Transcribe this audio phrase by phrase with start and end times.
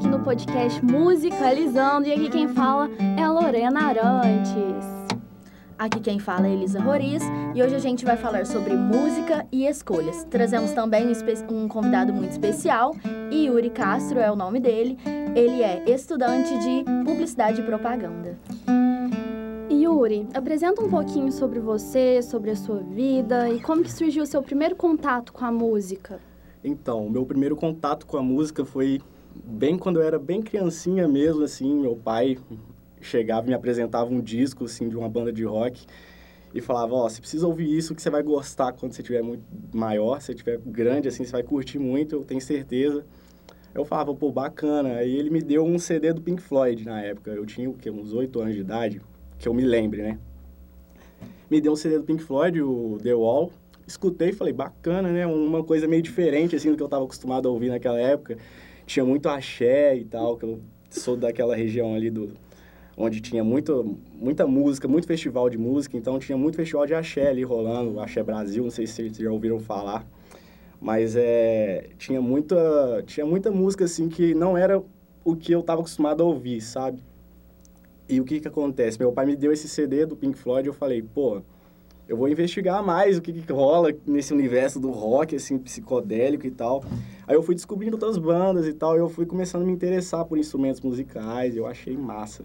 [0.00, 4.86] aqui no podcast Musicalizando e aqui quem fala é a Lorena Arantes.
[5.78, 7.22] Aqui quem fala é Elisa Roriz
[7.54, 10.24] e hoje a gente vai falar sobre música e escolhas.
[10.30, 12.96] Trazemos também um, um convidado muito especial,
[13.30, 14.98] Yuri Castro é o nome dele.
[15.36, 18.38] Ele é estudante de publicidade e propaganda.
[19.70, 24.26] Yuri, apresenta um pouquinho sobre você, sobre a sua vida e como que surgiu o
[24.26, 26.18] seu primeiro contato com a música.
[26.64, 29.00] Então, o meu primeiro contato com a música foi
[29.34, 32.38] bem quando eu era bem criancinha mesmo, assim, meu pai
[33.00, 35.86] chegava e me apresentava um disco, assim, de uma banda de rock
[36.52, 39.22] e falava, ó, oh, você precisa ouvir isso que você vai gostar quando você tiver
[39.22, 43.04] muito maior, se tiver grande, assim, você vai curtir muito, eu tenho certeza.
[43.72, 44.96] Eu falava, pô, bacana.
[44.96, 47.30] Aí ele me deu um CD do Pink Floyd na época.
[47.30, 47.88] Eu tinha, o quê?
[47.88, 49.00] Uns oito anos de idade,
[49.38, 50.18] que eu me lembre, né?
[51.48, 53.52] Me deu um CD do Pink Floyd, o The Wall.
[53.86, 55.24] Escutei e falei, bacana, né?
[55.24, 58.38] Uma coisa meio diferente, assim, do que eu estava acostumado a ouvir naquela época.
[58.90, 60.60] Tinha muito axé e tal, que eu
[60.90, 62.32] sou daquela região ali do,
[62.96, 67.28] onde tinha muito, muita música, muito festival de música, então tinha muito festival de axé
[67.28, 70.04] ali rolando, Axé Brasil, não sei se vocês já ouviram falar,
[70.80, 74.82] mas é, tinha, muita, tinha muita música assim que não era
[75.24, 77.00] o que eu estava acostumado a ouvir, sabe?
[78.08, 78.98] E o que que acontece?
[78.98, 81.42] Meu pai me deu esse CD do Pink Floyd eu falei, pô,
[82.10, 86.50] eu vou investigar mais o que, que rola nesse universo do rock, assim, psicodélico e
[86.50, 86.82] tal.
[87.24, 90.24] Aí eu fui descobrindo outras bandas e tal, e eu fui começando a me interessar
[90.24, 92.44] por instrumentos musicais, eu achei massa.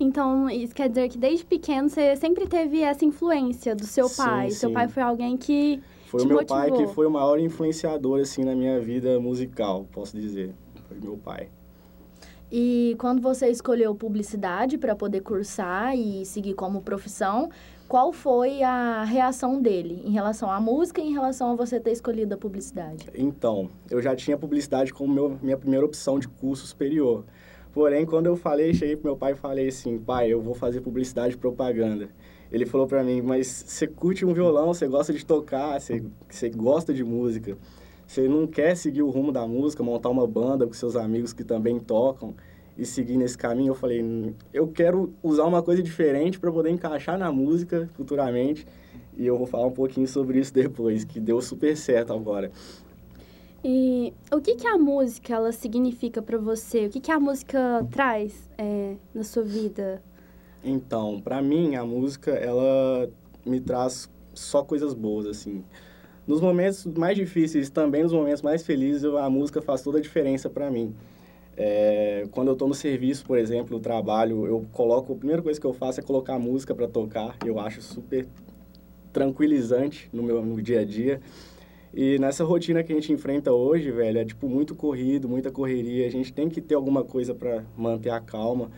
[0.00, 4.50] Então, isso quer dizer que desde pequeno você sempre teve essa influência do seu pai.
[4.50, 6.56] Sim, seu pai foi alguém que Foi o meu motivou.
[6.56, 10.54] pai que foi o maior influenciador, assim, na minha vida musical, posso dizer.
[10.88, 11.50] Foi meu pai.
[12.50, 17.50] E quando você escolheu publicidade para poder cursar e seguir como profissão,
[17.90, 21.90] qual foi a reação dele em relação à música e em relação a você ter
[21.90, 23.04] escolhido a publicidade?
[23.12, 27.24] Então, eu já tinha publicidade como meu, minha primeira opção de curso superior.
[27.72, 30.80] Porém, quando eu falei, cheguei pro meu pai e falei assim, pai, eu vou fazer
[30.82, 32.08] publicidade e propaganda.
[32.52, 36.48] Ele falou para mim, mas você curte um violão, você gosta de tocar, você, você
[36.48, 37.58] gosta de música.
[38.06, 41.42] Você não quer seguir o rumo da música, montar uma banda com seus amigos que
[41.42, 42.36] também tocam
[42.80, 43.70] e seguir nesse caminho?
[43.70, 48.66] Eu falei, "Hum, eu quero usar uma coisa diferente para poder encaixar na música futuramente.
[49.18, 52.50] E eu vou falar um pouquinho sobre isso depois, que deu super certo agora.
[53.62, 56.86] E o que que a música ela significa para você?
[56.86, 60.02] O que que a música traz é, na sua vida?
[60.64, 63.10] Então, pra mim, a música, ela
[63.44, 65.62] me traz só coisas boas, assim.
[66.26, 70.48] Nos momentos mais difíceis, também nos momentos mais felizes, a música faz toda a diferença
[70.48, 70.94] pra mim.
[71.62, 75.60] É, quando eu tô no serviço, por exemplo, no trabalho, eu coloco, a primeira coisa
[75.60, 77.36] que eu faço é colocar música pra tocar.
[77.44, 78.26] Eu acho super
[79.12, 81.20] tranquilizante no meu no dia a dia.
[81.92, 86.06] E nessa rotina que a gente enfrenta hoje, velho, é tipo muito corrido, muita correria.
[86.06, 88.70] A gente tem que ter alguma coisa pra manter a calma.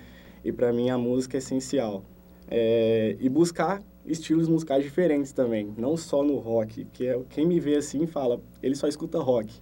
[0.45, 2.03] E pra mim a música é essencial.
[2.51, 7.61] É, e buscar estilos musicais diferentes também, não só no rock, que é quem me
[7.61, 9.55] vê assim fala, ele só escuta rock.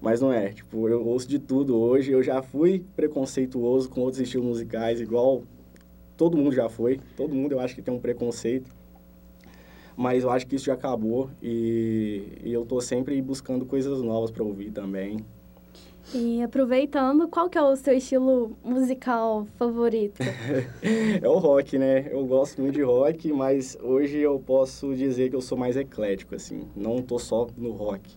[0.00, 4.20] Mas não é, tipo, eu ouço de tudo hoje, eu já fui preconceituoso com outros
[4.20, 5.42] estilos musicais, igual
[6.16, 8.70] todo mundo já foi, todo mundo eu acho que tem um preconceito.
[9.96, 14.30] Mas eu acho que isso já acabou e, e eu tô sempre buscando coisas novas
[14.30, 15.18] para ouvir também.
[16.14, 20.18] E aproveitando, qual que é o seu estilo musical favorito?
[21.22, 22.08] É o rock, né?
[22.10, 26.34] Eu gosto muito de rock, mas hoje eu posso dizer que eu sou mais eclético,
[26.34, 26.62] assim.
[26.74, 28.16] Não tô só no rock.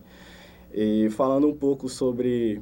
[0.76, 2.60] E falando um pouco sobre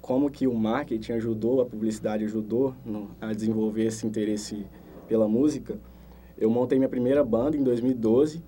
[0.00, 4.66] como que o marketing ajudou, a publicidade ajudou no, a desenvolver esse interesse
[5.06, 5.78] pela música,
[6.36, 8.42] eu montei minha primeira banda em 2012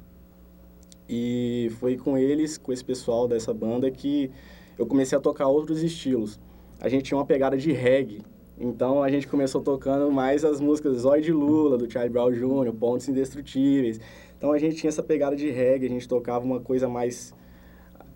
[1.08, 4.32] e foi com eles, com esse pessoal dessa banda, que
[4.76, 6.40] eu comecei a tocar outros estilos.
[6.80, 8.20] A gente tinha uma pegada de reggae,
[8.58, 12.72] então a gente começou tocando mais as músicas Zóio de Lula, do Charlie Brown Jr.,
[12.72, 14.00] Pontos Indestrutíveis.
[14.36, 17.32] Então a gente tinha essa pegada de reggae, a gente tocava uma coisa mais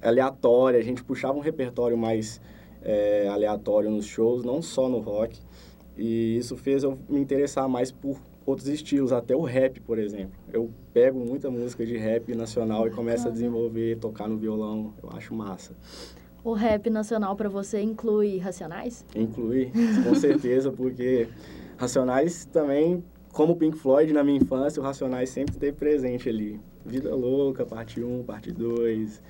[0.02, 2.40] aleatória, a gente puxava um repertório mais
[2.82, 5.40] é, aleatório nos shows, não só no rock.
[5.96, 10.32] E isso fez eu me interessar mais por outros estilos, até o rap, por exemplo.
[10.52, 15.10] Eu pego muita música de rap nacional e começo a desenvolver, tocar no violão, eu
[15.12, 15.74] acho massa.
[16.44, 19.04] O rap nacional para você inclui Racionais?
[19.14, 19.70] Incluir,
[20.04, 21.28] com certeza, porque
[21.76, 26.60] Racionais também, como Pink Floyd na minha infância, o Racionais sempre esteve presente ali.
[26.84, 29.22] Vida Louca, parte 1, parte 2.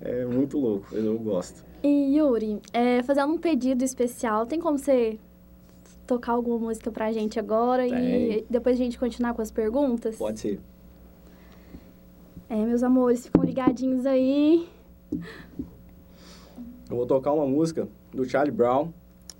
[0.00, 1.64] É muito louco, eu gosto.
[1.82, 5.18] E Yuri, é, fazendo um pedido especial, tem como você
[6.06, 8.46] tocar alguma música pra gente agora e Tem.
[8.48, 10.16] depois a gente continuar com as perguntas?
[10.16, 10.60] Pode ser.
[12.48, 14.68] É, meus amores, ficam ligadinhos aí.
[16.88, 18.92] Eu vou tocar uma música do Charlie Brown,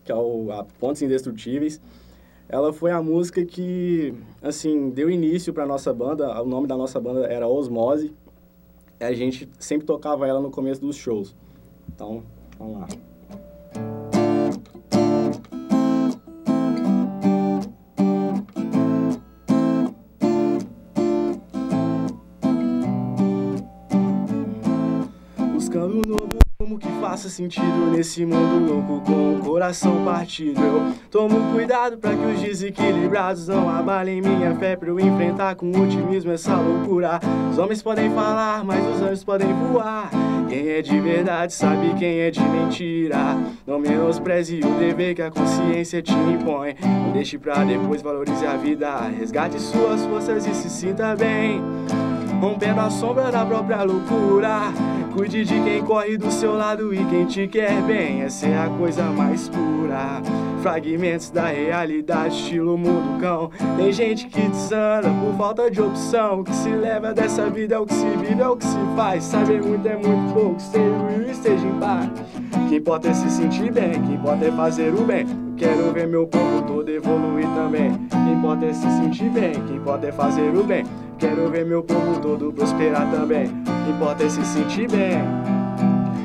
[0.04, 1.80] que é o a Pontos Indestrutíveis.
[2.48, 6.40] Ela foi a música que, assim, deu início para nossa banda.
[6.42, 8.12] O nome da nossa banda era Osmose.
[8.98, 11.34] A gente sempre tocava ela no começo dos shows.
[11.88, 12.22] Então,
[12.58, 12.88] vamos lá.
[27.26, 30.60] Faça sentido nesse mundo louco com o coração partido.
[30.60, 35.70] Eu tomo cuidado para que os desequilibrados não abalem minha fé pra eu enfrentar com
[35.70, 37.20] otimismo essa loucura.
[37.50, 40.10] Os homens podem falar, mas os anjos podem voar.
[40.48, 43.36] Quem é de verdade sabe quem é de mentira.
[43.66, 46.76] Não menospreze o dever que a consciência te impõe.
[46.80, 49.00] Não deixe pra depois, valorize a vida.
[49.08, 51.60] Resgate suas forças e se sinta bem.
[52.40, 54.72] Rompendo a sombra da própria loucura.
[55.16, 58.20] Cuide de quem corre do seu lado e quem te quer bem.
[58.20, 60.20] Essa é a coisa mais pura.
[60.60, 63.50] Fragmentos da realidade, estilo mundo cão.
[63.78, 66.40] Tem gente que desanda por falta de opção.
[66.40, 68.76] O que se leva dessa vida é o que se vive, é o que se
[68.94, 69.24] faz.
[69.24, 72.10] Saber muito é muito pouco, esteja e esteja em paz.
[72.54, 75.26] O que importa é se sentir bem, o que importa é fazer o bem.
[75.56, 77.90] Quero ver meu povo todo evoluir também.
[77.90, 80.84] O que importa é se sentir bem, o que importa é fazer o bem.
[81.18, 83.75] Quero ver meu povo todo prosperar também.
[83.88, 85.18] Importa é se sentir bem.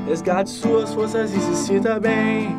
[0.07, 2.55] Resgate suas forças e se sinta bem.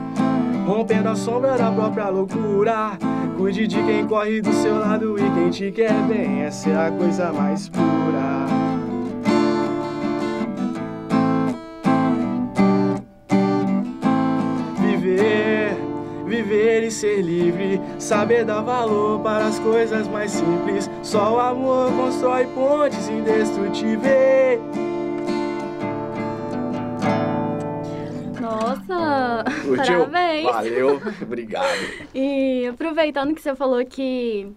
[0.67, 2.93] Rompendo a sombra da própria loucura.
[3.37, 6.43] Cuide de quem corre do seu lado e quem te quer bem.
[6.43, 8.47] Essa é a coisa mais pura.
[14.81, 15.77] Viver,
[16.25, 17.81] viver e ser livre.
[17.99, 20.89] Saber dar valor para as coisas mais simples.
[21.03, 24.82] Só o amor constrói pontes indestrutíveis.
[28.63, 30.07] Nossa, Curtiu?
[30.07, 30.45] parabéns.
[30.45, 31.67] Valeu, obrigado.
[32.15, 34.53] E aproveitando que você falou que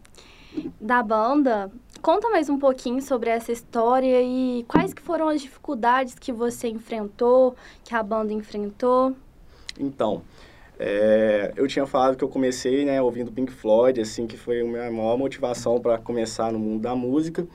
[0.80, 1.72] da banda,
[2.02, 6.68] conta mais um pouquinho sobre essa história e quais que foram as dificuldades que você
[6.68, 9.16] enfrentou, que a banda enfrentou.
[9.80, 10.22] Então,
[10.80, 14.64] é, eu tinha falado que eu comecei, né, ouvindo Pink Floyd, assim, que foi a
[14.64, 17.46] minha maior motivação para começar no mundo da música.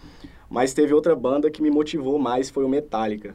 [0.48, 3.34] Mas teve outra banda que me motivou mais, foi o Metallica.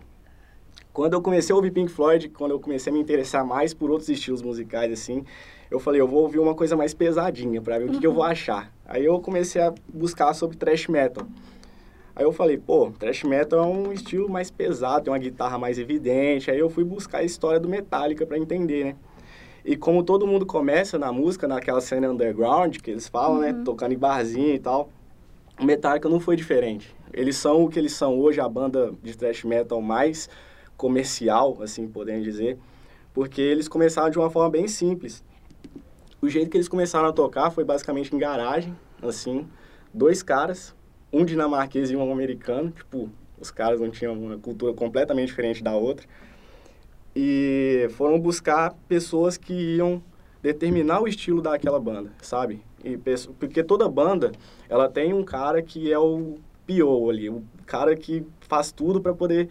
[0.95, 3.91] Quando eu comecei a ouvir Pink Floyd, quando eu comecei a me interessar mais por
[3.91, 5.25] outros estilos musicais, assim,
[5.69, 8.13] eu falei, eu vou ouvir uma coisa mais pesadinha para ver o que, que eu
[8.13, 8.71] vou achar.
[8.85, 11.27] Aí eu comecei a buscar sobre thrash metal.
[12.15, 15.77] Aí eu falei, pô, thrash metal é um estilo mais pesado, tem uma guitarra mais
[15.77, 16.49] evidente.
[16.49, 18.95] Aí eu fui buscar a história do Metallica para entender, né?
[19.65, 23.51] E como todo mundo começa na música, naquela cena underground que eles falam, né?
[23.65, 24.89] Tocando em barzinho e tal.
[25.59, 26.95] O Metallica não foi diferente.
[27.11, 30.29] Eles são o que eles são hoje, a banda de thrash metal mais
[30.77, 32.57] comercial, assim podemos dizer,
[33.13, 35.23] porque eles começaram de uma forma bem simples.
[36.21, 39.47] O jeito que eles começaram a tocar foi basicamente em garagem, assim,
[39.93, 40.75] dois caras,
[41.11, 45.75] um dinamarquês e um americano, tipo, os caras não tinham uma cultura completamente diferente da
[45.75, 46.07] outra,
[47.15, 50.03] e foram buscar pessoas que iam
[50.41, 52.61] determinar o estilo daquela banda, sabe?
[52.83, 52.97] E,
[53.39, 54.31] porque toda banda,
[54.67, 56.35] ela tem um cara que é o
[56.67, 59.49] PO ali, o cara que faz tudo para poder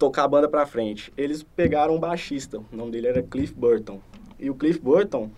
[0.00, 1.12] tocar a banda pra frente.
[1.14, 4.00] Eles pegaram um baixista, o nome dele era Cliff Burton.
[4.38, 5.30] E o Cliff Burton,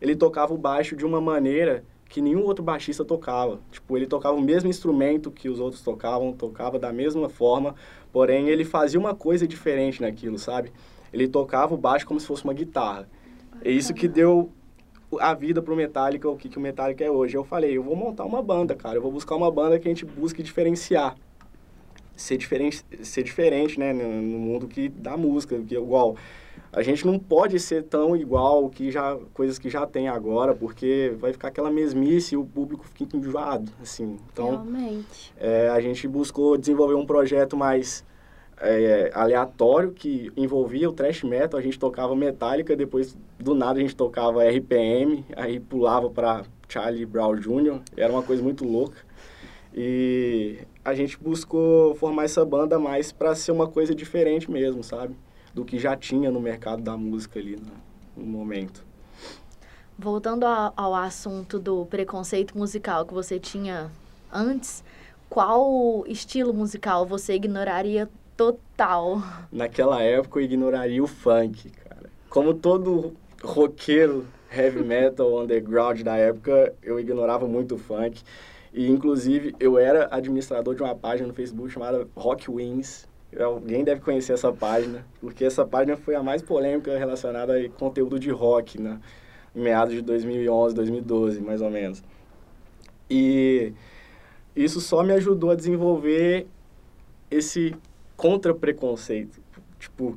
[0.00, 3.60] ele tocava o baixo de uma maneira que nenhum outro baixista tocava.
[3.70, 7.76] Tipo, ele tocava o mesmo instrumento que os outros tocavam, tocava da mesma forma,
[8.12, 10.72] porém ele fazia uma coisa diferente naquilo, sabe?
[11.12, 13.08] Ele tocava o baixo como se fosse uma guitarra.
[13.62, 14.50] É isso que deu
[15.20, 17.36] a vida pro Metallica, o que, que o Metallica é hoje.
[17.36, 18.96] Eu falei, eu vou montar uma banda, cara.
[18.96, 21.14] Eu vou buscar uma banda que a gente busque diferenciar.
[22.18, 26.16] Ser diferente, ser diferente, né, no, no mundo que da música, que é igual.
[26.72, 31.14] A gente não pode ser tão igual que já coisas que já tem agora, porque
[31.18, 34.18] vai ficar aquela mesmice e o público fica enjoado, assim.
[34.32, 35.32] Então, Realmente.
[35.38, 38.04] é, a gente buscou desenvolver um projeto mais
[38.60, 41.58] é, aleatório que envolvia o thrash metal.
[41.58, 47.06] A gente tocava Metallica, depois do nada a gente tocava RPM, aí pulava para Charlie
[47.06, 47.80] Brown Jr.
[47.96, 48.98] Era uma coisa muito louca.
[49.74, 50.58] E
[50.88, 55.14] a gente buscou formar essa banda mais para ser uma coisa diferente mesmo, sabe?
[55.54, 58.84] Do que já tinha no mercado da música ali no, no momento.
[59.98, 63.90] Voltando ao, ao assunto do preconceito musical que você tinha
[64.32, 64.84] antes,
[65.28, 69.22] qual estilo musical você ignoraria total?
[69.52, 72.10] Naquela época eu ignoraria o funk, cara.
[72.30, 78.22] Como todo roqueiro heavy metal underground da época, eu ignorava muito o funk.
[78.72, 83.06] E, inclusive, eu era administrador de uma página no Facebook chamada Rock Wins.
[83.38, 88.18] Alguém deve conhecer essa página, porque essa página foi a mais polêmica relacionada a conteúdo
[88.18, 88.98] de rock, né?
[89.54, 92.02] em meados de 2011, 2012, mais ou menos.
[93.10, 93.72] E
[94.54, 96.46] isso só me ajudou a desenvolver
[97.30, 97.74] esse
[98.16, 99.40] contra-preconceito.
[99.78, 100.16] Tipo,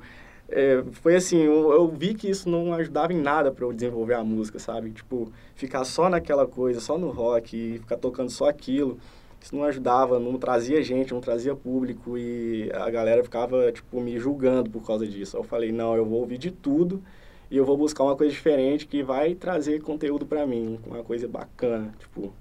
[0.51, 4.15] é, foi assim, eu, eu, vi que isso não ajudava em nada para eu desenvolver
[4.15, 4.91] a música, sabe?
[4.91, 8.99] Tipo, ficar só naquela coisa, só no rock, ficar tocando só aquilo,
[9.41, 14.19] isso não ajudava, não trazia gente, não trazia público e a galera ficava, tipo, me
[14.19, 15.37] julgando por causa disso.
[15.37, 17.01] Eu falei, não, eu vou ouvir de tudo
[17.49, 21.27] e eu vou buscar uma coisa diferente que vai trazer conteúdo para mim, uma coisa
[21.27, 22.33] bacana, tipo,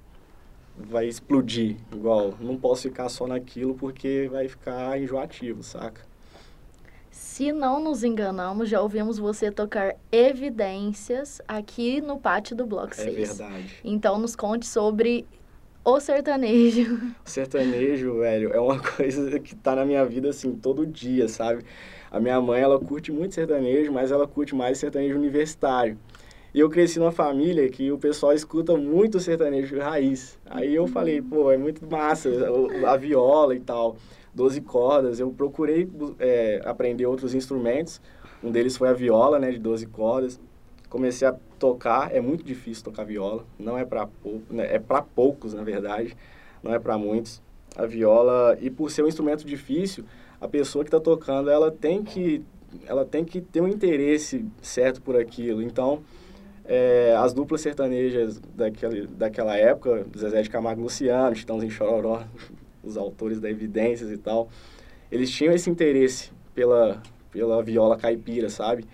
[0.77, 6.10] vai explodir, igual, não posso ficar só naquilo porque vai ficar enjoativo, saca?
[7.21, 13.07] Se não nos enganamos, já ouvimos você tocar evidências aqui no pátio do Bloco 6.
[13.07, 13.77] É verdade.
[13.85, 15.27] Então nos conte sobre
[15.85, 16.99] o sertanejo.
[17.23, 21.63] O sertanejo, velho, é uma coisa que tá na minha vida assim todo dia, sabe?
[22.11, 25.99] A minha mãe, ela curte muito sertanejo, mas ela curte mais sertanejo universitário.
[26.53, 30.39] E eu cresci numa família que o pessoal escuta muito sertanejo raiz.
[30.45, 32.29] Aí eu falei, pô, é muito massa
[32.87, 33.97] a viola e tal.
[34.35, 35.21] 12 cordas.
[35.21, 35.89] Eu procurei
[36.19, 38.01] é, aprender outros instrumentos.
[38.43, 40.41] Um deles foi a viola, né, de 12 cordas.
[40.89, 44.09] Comecei a tocar, é muito difícil tocar viola, não é para
[44.51, 46.17] né, é para poucos, na verdade,
[46.65, 47.41] não é para muitos.
[47.77, 50.05] A viola, e por ser um instrumento difícil,
[50.41, 52.43] a pessoa que está tocando, ela tem que
[52.87, 55.63] ela tem que ter um interesse certo por aquilo.
[55.63, 56.03] Então,
[56.73, 62.23] é, as duplas sertanejas daquela, daquela época, Zezé de Camargo e Luciano, Chitãozinho Chororó,
[62.81, 64.49] os autores da Evidências e tal,
[65.11, 68.85] eles tinham esse interesse pela, pela viola caipira, sabe?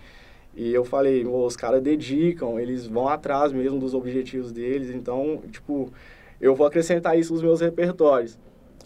[0.55, 5.93] E eu falei, os caras dedicam, eles vão atrás mesmo dos objetivos deles, então, tipo,
[6.41, 8.39] eu vou acrescentar isso nos meus repertórios.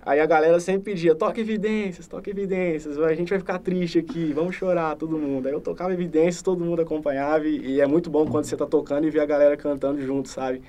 [0.03, 4.33] Aí a galera sempre pedia, toca evidências, toca evidências, a gente vai ficar triste aqui,
[4.33, 5.47] vamos chorar, todo mundo.
[5.47, 8.65] Aí eu tocava evidências, todo mundo acompanhava, e, e é muito bom quando você tá
[8.65, 10.61] tocando e ver a galera cantando junto, sabe?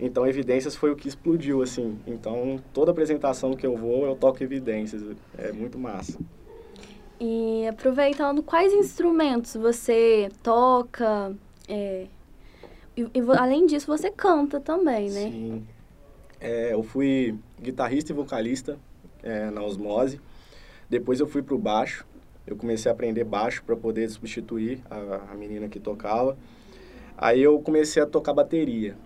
[0.00, 1.98] Então, Evidências foi o que explodiu, assim.
[2.06, 5.02] Então, toda apresentação que eu vou, eu toco Evidências.
[5.36, 6.18] É muito massa.
[7.20, 11.36] E aproveitando, quais instrumentos você toca?
[11.68, 12.06] É,
[12.96, 15.30] e, e, além disso, você canta também, né?
[15.30, 15.66] Sim.
[16.40, 18.78] É, eu fui guitarrista e vocalista
[19.22, 20.20] é, na Osmose.
[20.88, 22.06] Depois eu fui pro baixo.
[22.46, 26.36] Eu comecei a aprender baixo para poder substituir a, a menina que tocava.
[27.16, 28.96] Aí eu comecei a tocar bateria.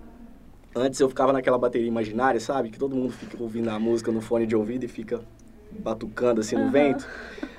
[0.75, 2.71] Antes eu ficava naquela bateria imaginária, sabe?
[2.71, 5.21] Que todo mundo fica ouvindo a música no fone de ouvido e fica
[5.71, 6.71] batucando assim no uhum.
[6.71, 7.09] vento.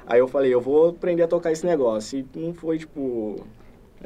[0.07, 2.19] Aí eu falei, eu vou aprender a tocar esse negócio.
[2.19, 3.45] E não foi, tipo,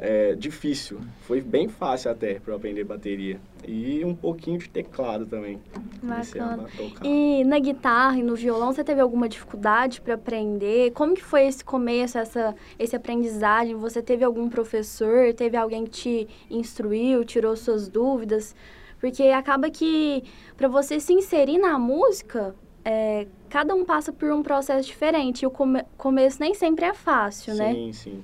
[0.02, 0.98] é, difícil.
[1.20, 3.38] Foi bem fácil até para aprender bateria.
[3.68, 5.60] E um pouquinho de teclado também.
[6.02, 6.66] Bacana.
[7.04, 10.92] E na guitarra e no violão, você teve alguma dificuldade para aprender?
[10.92, 13.76] Como que foi esse começo, essa, esse aprendizagem?
[13.76, 15.34] Você teve algum professor?
[15.34, 18.56] Teve alguém que te instruiu, tirou suas dúvidas?
[18.98, 20.24] Porque acaba que
[20.56, 25.42] para você se inserir na música, é, cada um passa por um processo diferente.
[25.42, 27.74] E o come começo nem sempre é fácil, sim, né?
[27.74, 28.22] Sim, sim.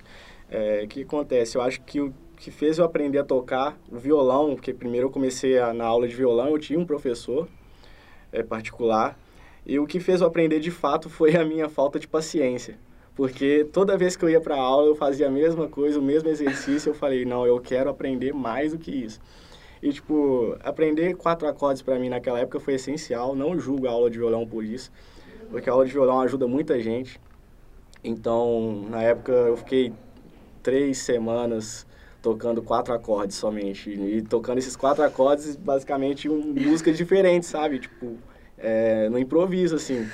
[0.49, 1.57] É, que acontece?
[1.57, 5.11] Eu acho que o que fez eu aprender a tocar o violão, porque primeiro eu
[5.11, 7.49] comecei a, na aula de violão, eu tinha um professor
[8.31, 9.19] é, particular,
[9.65, 12.79] e o que fez eu aprender de fato foi a minha falta de paciência.
[13.17, 16.29] Porque toda vez que eu ia para aula, eu fazia a mesma coisa, o mesmo
[16.29, 19.19] exercício, eu falei, não, eu quero aprender mais do que isso.
[19.83, 23.35] E, tipo, aprender quatro acordes para mim naquela época foi essencial.
[23.35, 24.93] Não julgo a aula de violão por isso,
[25.50, 27.19] porque a aula de violão ajuda muita gente.
[28.05, 29.93] Então, na época, eu fiquei
[30.66, 31.87] três semanas
[32.20, 33.88] tocando quatro acordes somente.
[33.88, 37.78] E tocando esses quatro acordes, basicamente, um, músicas diferentes, sabe?
[37.78, 38.16] Tipo,
[38.58, 40.08] é, no improviso, assim.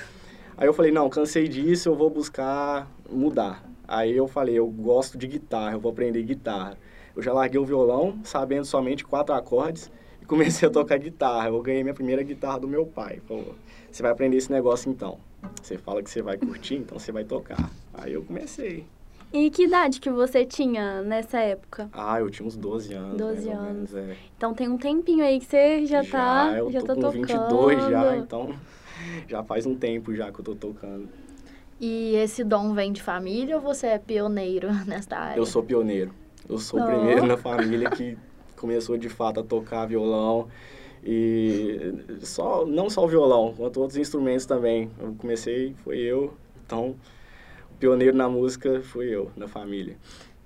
[0.58, 3.64] Aí eu falei, não, cansei disso, eu vou buscar mudar.
[3.88, 6.76] Aí eu falei, eu gosto de guitarra, eu vou aprender guitarra
[7.14, 9.90] eu já larguei o violão, sabendo somente quatro acordes,
[10.20, 11.48] e comecei a tocar guitarra.
[11.48, 13.20] Eu ganhei minha primeira guitarra do meu pai.
[13.28, 13.54] Falou,
[13.90, 15.18] você vai aprender esse negócio então.
[15.62, 17.70] Você fala que você vai curtir, então você vai tocar.
[17.92, 18.86] Aí eu comecei.
[19.32, 21.88] E que idade que você tinha nessa época?
[21.92, 23.16] Ah, eu tinha uns 12 anos.
[23.16, 23.92] 12 anos.
[23.92, 24.16] Menos, é.
[24.36, 27.00] Então tem um tempinho aí que você já, já tá, eu já tô tá com
[27.00, 27.26] tocando.
[27.26, 28.54] 22 já, então
[29.26, 31.08] já faz um tempo já que eu tô tocando.
[31.80, 35.40] E esse dom vem de família ou você é pioneiro nesta área?
[35.40, 36.12] Eu sou pioneiro.
[36.48, 36.82] Eu sou oh.
[36.82, 38.18] o primeiro na família que
[38.56, 40.46] começou de fato a tocar violão
[41.02, 44.90] e só não só o violão, quanto outros instrumentos também.
[45.00, 46.34] Eu comecei, foi eu,
[46.64, 46.94] então
[47.82, 49.96] pioneiro na música fui eu, na família.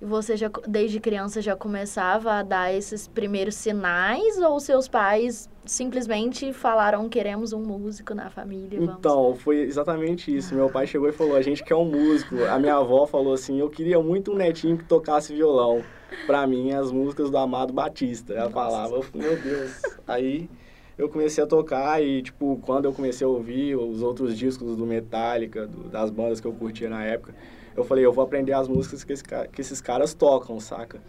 [0.01, 5.47] E você já desde criança já começava a dar esses primeiros sinais ou seus pais
[5.63, 8.79] simplesmente falaram queremos um músico na família?
[8.81, 10.55] Então, foi exatamente isso.
[10.55, 12.43] Meu pai chegou e falou: "A gente quer um músico".
[12.45, 15.83] A minha avó falou assim: "Eu queria muito um netinho que tocasse violão".
[16.25, 18.33] pra mim as músicas do Amado Batista.
[18.33, 19.81] Ela falava, meu Deus.
[20.07, 20.49] Aí
[20.97, 24.85] eu comecei a tocar e, tipo, quando eu comecei a ouvir os outros discos do
[24.85, 27.35] Metallica, do, das bandas que eu curtia na época,
[27.75, 30.99] eu falei, eu vou aprender as músicas que, esse, que esses caras tocam, saca?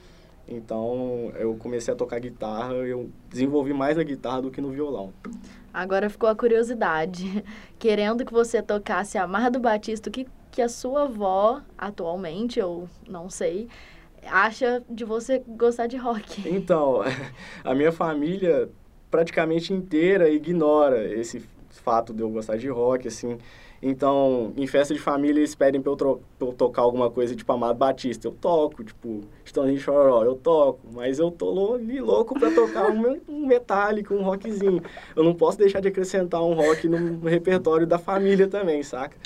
[0.46, 5.12] Então, eu comecei a tocar guitarra, eu desenvolvi mais a guitarra do que no violão.
[5.72, 7.44] Agora ficou a curiosidade.
[7.78, 13.28] Querendo que você tocasse Amado Batista, o que, que a sua avó, atualmente, ou não
[13.28, 13.68] sei,
[14.26, 16.48] acha de você gostar de rock?
[16.48, 17.02] Então,
[17.64, 18.70] a minha família
[19.10, 23.38] praticamente inteira ignora esse fato de eu gostar de rock, assim.
[23.80, 26.08] Então, em festa de família, eles pedem pra eu, pra
[26.40, 28.26] eu, tocar alguma coisa, tipo, Amado Batista.
[28.26, 30.80] Eu toco, tipo, Stone Choró, eu toco.
[30.92, 34.82] Mas eu tô louco pra tocar um, um metálico, um rockzinho.
[35.14, 39.16] Eu não posso deixar de acrescentar um rock no repertório da família também, saca?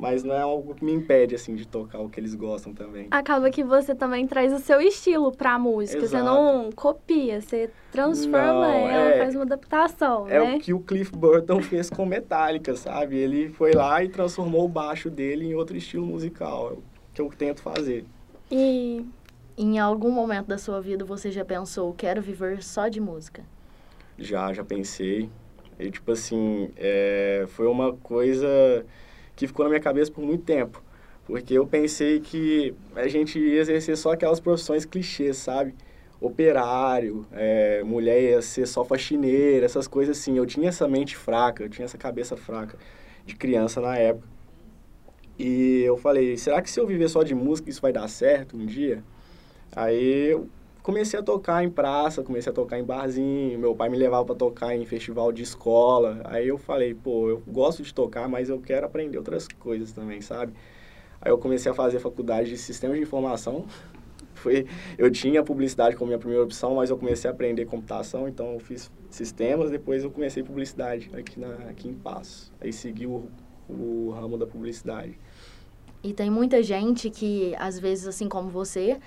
[0.00, 3.06] Mas não é algo que me impede, assim, de tocar o que eles gostam também.
[3.10, 6.10] Acaba que você também traz o seu estilo pra música, Exato.
[6.10, 10.54] você não copia, você transforma não, ela, é, faz uma adaptação, é né?
[10.54, 13.16] É o que o Cliff Burton fez com Metallica, sabe?
[13.16, 17.20] Ele foi lá e transformou o baixo dele em outro estilo musical, é o que
[17.20, 18.06] eu tento fazer.
[18.50, 19.04] E
[19.58, 23.44] em algum momento da sua vida você já pensou, quero viver só de música?
[24.18, 25.28] Já, já pensei.
[25.78, 28.84] E, tipo assim, é, foi uma coisa
[29.40, 30.82] que ficou na minha cabeça por muito tempo.
[31.24, 35.74] Porque eu pensei que a gente ia exercer só aquelas profissões clichês, sabe?
[36.20, 40.36] Operário, é, mulher ia ser só faxineira, essas coisas assim.
[40.36, 42.76] Eu tinha essa mente fraca, eu tinha essa cabeça fraca
[43.24, 44.28] de criança na época.
[45.38, 48.58] E eu falei, será que se eu viver só de música isso vai dar certo
[48.58, 49.02] um dia?
[49.74, 50.48] Aí eu
[50.82, 54.34] comecei a tocar em praça, comecei a tocar em barzinho, meu pai me levava para
[54.34, 56.20] tocar em festival de escola.
[56.24, 60.20] Aí eu falei, pô, eu gosto de tocar, mas eu quero aprender outras coisas também,
[60.20, 60.52] sabe?
[61.20, 63.66] Aí eu comecei a fazer faculdade de sistemas de informação.
[64.34, 68.54] Foi, eu tinha publicidade como minha primeira opção, mas eu comecei a aprender computação, então
[68.54, 72.50] eu fiz sistemas, depois eu comecei publicidade aqui, na, aqui em Passo.
[72.58, 73.28] Aí segui o,
[73.68, 75.18] o ramo da publicidade.
[76.02, 78.98] E tem muita gente que, às vezes, assim como você,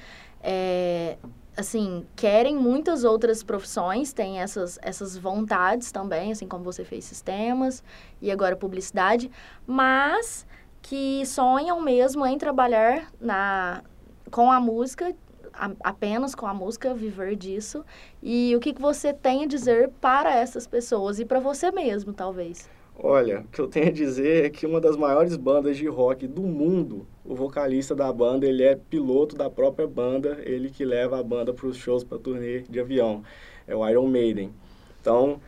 [0.44, 1.18] é,
[1.56, 7.84] assim, querem muitas outras profissões, têm essas, essas vontades também, assim como você fez sistemas
[8.22, 9.30] e agora publicidade,
[9.66, 10.46] mas
[10.82, 13.84] que sonham mesmo em trabalhar na,
[14.30, 15.16] com a música,
[15.54, 17.86] a, apenas com a música, viver disso.
[18.22, 22.14] E o que, que você tem a dizer para essas pessoas e para você mesmo,
[22.14, 22.70] talvez?
[22.96, 26.28] Olha, o que eu tenho a dizer é que uma das maiores bandas de rock
[26.28, 31.20] do mundo, o vocalista da banda, ele é piloto da própria banda, ele que leva
[31.20, 33.24] a banda para os shows, para turnê de avião.
[33.68, 34.54] É o Iron Maiden.
[35.00, 35.40] Então,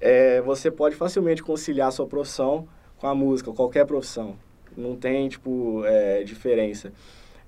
[0.00, 4.36] é, você pode facilmente conciliar a sua profissão com a música, qualquer profissão.
[4.76, 6.92] Não tem, tipo, é, diferença.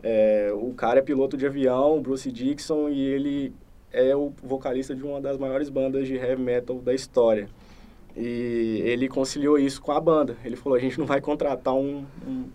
[0.02, 3.52] É, o cara é piloto de avião, Bruce Dixon, e ele
[3.92, 7.48] é o vocalista de uma das maiores bandas de heavy metal da história.
[8.16, 10.36] E ele conciliou isso com a banda.
[10.44, 12.48] Ele falou: a gente não vai contratar um, um,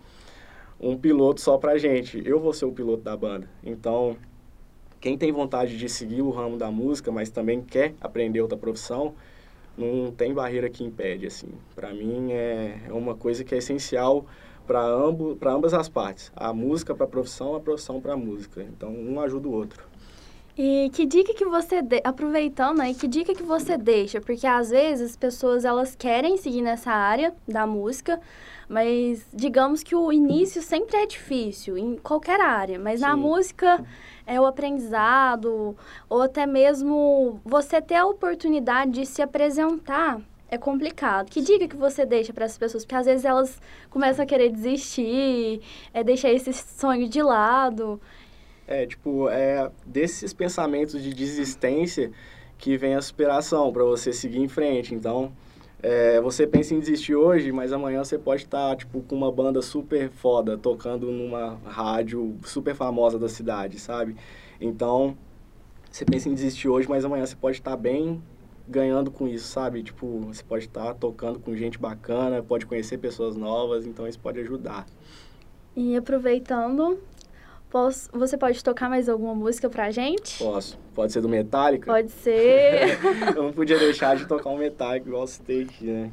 [0.85, 3.49] um piloto só pra gente, eu vou ser o piloto da banda.
[3.63, 4.15] Então,
[5.01, 9.15] quem tem vontade de seguir o ramo da música, mas também quer aprender outra profissão,
[9.75, 11.49] não tem barreira que impede, assim.
[11.75, 14.27] Para mim é, é uma coisa que é essencial
[14.67, 14.85] para
[15.51, 16.31] ambas as partes.
[16.35, 18.61] A música para a profissão, a profissão para a música.
[18.61, 19.83] Então, um ajuda o outro.
[20.57, 21.99] E que dica que você, de...
[22.03, 24.21] aproveitando aí, que dica que você deixa?
[24.21, 28.21] Porque às vezes as pessoas elas querem seguir nessa área da música,
[28.69, 33.05] mas digamos que o início sempre é difícil, em qualquer área, mas Sim.
[33.05, 33.83] na música
[34.25, 35.75] é o aprendizado,
[36.07, 41.29] ou até mesmo você ter a oportunidade de se apresentar é complicado.
[41.29, 42.85] Que dica que você deixa para essas pessoas?
[42.85, 45.61] Porque às vezes elas começam a querer desistir,
[45.93, 47.99] é, deixar esse sonho de lado.
[48.67, 52.11] É, tipo, é desses pensamentos de desistência
[52.57, 54.95] que vem a superação para você seguir em frente.
[54.95, 55.31] Então,
[55.83, 59.31] é, você pensa em desistir hoje, mas amanhã você pode estar, tá, tipo, com uma
[59.31, 64.15] banda super foda, tocando numa rádio super famosa da cidade, sabe?
[64.59, 65.15] Então,
[65.91, 68.21] você pensa em desistir hoje, mas amanhã você pode estar tá bem
[68.67, 69.83] ganhando com isso, sabe?
[69.83, 74.19] Tipo, você pode estar tá tocando com gente bacana, pode conhecer pessoas novas, então isso
[74.19, 74.85] pode ajudar.
[75.75, 76.97] E aproveitando,
[77.75, 80.41] Posso, você pode tocar mais alguma música pra gente?
[80.41, 80.79] Posso.
[80.93, 81.85] Pode ser do Metallica?
[81.85, 82.97] Pode ser.
[83.35, 86.09] eu não podia deixar de tocar um Metallica igual citei aqui, né?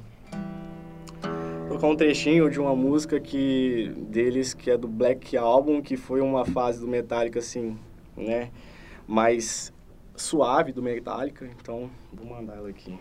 [1.68, 6.20] Tocar um trechinho de uma música que deles que é do Black Album, que foi
[6.20, 7.79] uma fase do Metallica assim,
[8.16, 8.51] né,
[9.07, 9.72] mais
[10.16, 12.98] suave do Metallica, então vou mandar ela aqui.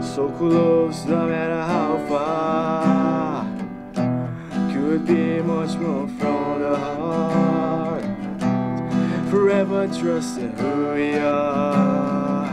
[0.00, 3.63] So close no matter how far
[4.84, 8.04] could be much more from the heart
[9.30, 12.44] forever trusting who we are,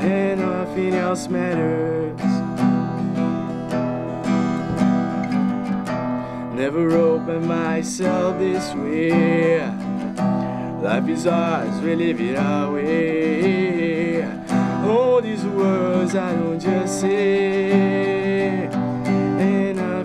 [0.00, 2.20] and nothing else matters.
[6.54, 9.60] Never open myself this way.
[10.82, 14.22] Life is ours, we live it our way.
[14.88, 18.63] All these words I don't just say,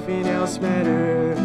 [0.10, 1.40] nothing else matters.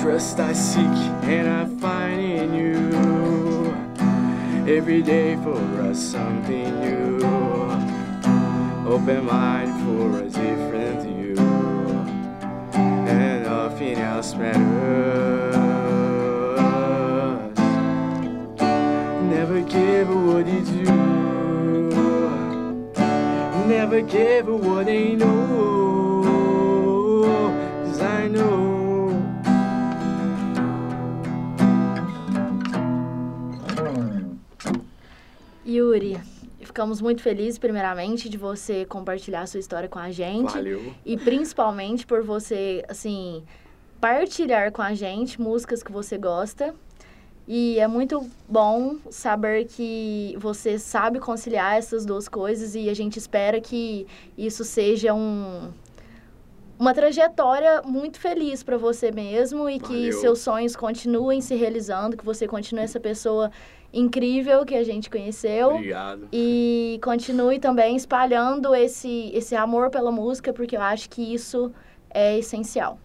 [0.00, 0.98] Trust I seek
[1.30, 3.74] and I find in you.
[4.66, 7.18] Every day for us something new.
[8.86, 11.36] Open mind for a different view,
[12.74, 15.54] and nothing else matters.
[19.30, 20.83] Never give what you do.
[23.84, 26.22] Never give what they know.
[27.84, 29.12] Cause I know.
[35.66, 36.18] Yuri,
[36.60, 40.54] ficamos muito felizes, primeiramente, de você compartilhar a sua história com a gente.
[40.54, 40.94] Valeu.
[41.04, 43.44] E principalmente por você, assim,
[44.00, 46.74] partilhar com a gente músicas que você gosta.
[47.46, 53.18] E é muito bom saber que você sabe conciliar essas duas coisas e a gente
[53.18, 55.70] espera que isso seja um,
[56.78, 60.12] uma trajetória muito feliz para você mesmo e que Valeu.
[60.12, 63.50] seus sonhos continuem se realizando, que você continue essa pessoa
[63.92, 65.74] incrível que a gente conheceu.
[65.74, 66.28] Obrigado.
[66.32, 71.70] E continue também espalhando esse, esse amor pela música, porque eu acho que isso
[72.10, 72.98] é essencial.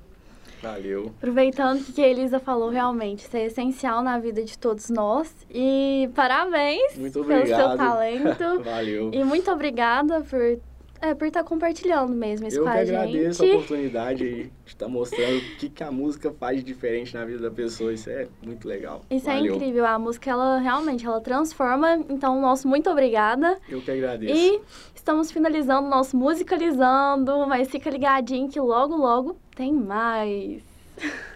[0.62, 1.12] Valeu.
[1.18, 5.34] Aproveitando que a Elisa falou, realmente, isso é essencial na vida de todos nós.
[5.50, 7.70] E parabéns Muito pelo obrigado.
[7.70, 8.64] seu talento.
[8.64, 9.12] Valeu.
[9.14, 10.60] e muito obrigada por
[11.02, 13.54] é, por estar compartilhando mesmo isso Eu com que a agradeço gente.
[13.54, 17.40] a oportunidade de estar mostrando o que, que a música faz de diferente na vida
[17.40, 17.94] da pessoa.
[17.94, 19.02] Isso é muito legal.
[19.10, 19.54] Isso Valeu.
[19.54, 22.04] é incrível, a música ela realmente ela transforma.
[22.10, 23.58] Então, nosso muito obrigada.
[23.68, 24.34] Eu que agradeço.
[24.34, 24.62] E
[24.94, 30.62] estamos finalizando o nosso musicalizando, mas fica ligadinho que logo logo tem mais.